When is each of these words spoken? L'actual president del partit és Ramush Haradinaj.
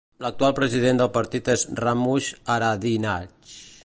L'actual 0.25 0.53
president 0.59 1.01
del 1.01 1.11
partit 1.17 1.51
és 1.55 1.67
Ramush 1.83 2.33
Haradinaj. 2.55 3.31